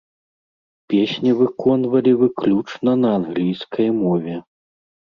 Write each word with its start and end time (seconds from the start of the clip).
Песні 0.93 1.35
выконвалі 1.43 2.11
выключна 2.23 2.99
на 3.05 3.15
англійскай 3.21 3.89
мове. 4.03 4.35